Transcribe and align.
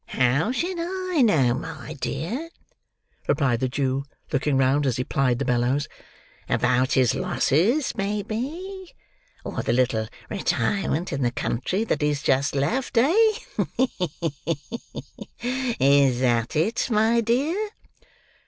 "How 0.07 0.51
should 0.51 0.79
I 0.79 1.21
know, 1.21 1.53
my 1.53 1.93
dear?" 2.01 2.49
replied 3.27 3.59
the 3.59 3.69
Jew, 3.69 4.03
looking 4.31 4.57
round 4.57 4.87
as 4.87 4.97
he 4.97 5.03
plied 5.03 5.37
the 5.37 5.45
bellows. 5.45 5.87
"About 6.49 6.93
his 6.93 7.13
losses, 7.13 7.93
maybe; 7.95 8.95
or 9.45 9.61
the 9.61 9.73
little 9.73 10.07
retirement 10.27 11.13
in 11.13 11.21
the 11.21 11.29
country 11.29 11.83
that 11.83 12.01
he's 12.01 12.23
just 12.23 12.55
left, 12.55 12.97
eh? 12.97 13.13
Ha! 13.57 13.65
ha! 13.77 14.55
Is 15.79 16.19
that 16.21 16.55
it, 16.55 16.89
my 16.89 17.21
dear?" 17.23 17.69